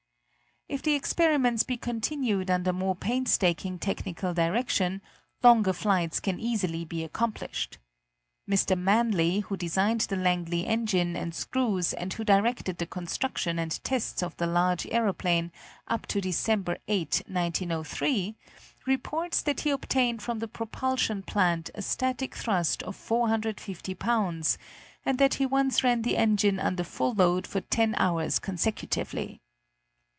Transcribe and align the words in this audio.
If 0.69 0.81
the 0.83 0.93
experiments 0.95 1.63
be 1.63 1.75
continued 1.75 2.49
under 2.49 2.71
more 2.71 2.95
painstaking 2.95 3.77
technical 3.77 4.33
direction, 4.33 5.01
longer 5.43 5.73
flights 5.73 6.21
can 6.21 6.39
easily 6.39 6.85
be 6.85 7.03
accomplished. 7.03 7.77
Mr. 8.49 8.77
Manly, 8.77 9.41
who 9.41 9.57
designed 9.57 9.99
the 10.01 10.15
Langley 10.15 10.65
engine 10.65 11.17
and 11.17 11.35
screws 11.35 11.91
and 11.91 12.13
who 12.13 12.23
directed 12.23 12.77
the 12.77 12.85
construction 12.85 13.59
and 13.59 13.83
tests 13.83 14.23
of 14.23 14.37
the 14.37 14.47
large 14.47 14.87
aeroplane 14.89 15.51
up 15.89 16.05
to 16.05 16.21
December 16.21 16.77
8, 16.87 17.23
1903, 17.27 18.37
reports 18.87 19.41
that 19.41 19.59
he 19.61 19.71
obtained 19.71 20.21
from 20.21 20.39
the 20.39 20.47
propulsion 20.47 21.21
plant 21.21 21.69
a 21.75 21.81
static 21.81 22.33
thrust 22.33 22.81
of 22.83 22.95
450 22.95 23.93
pounds, 23.95 24.57
and 25.05 25.17
that 25.17 25.33
he 25.33 25.45
once 25.45 25.83
ran 25.83 26.03
the 26.03 26.15
engine 26.15 26.59
under 26.61 26.85
full 26.85 27.13
load 27.13 27.45
for 27.45 27.59
10 27.59 27.93
hours 27.95 28.39
consecutively. 28.39 29.41